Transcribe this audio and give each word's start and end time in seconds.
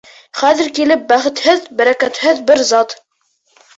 Хәҙер 0.37 0.69
килеп 0.77 1.03
бәхетһеҙ, 1.11 1.69
бәрәкәтһеҙ 1.81 2.41
бер 2.51 2.65
зат. 2.71 2.97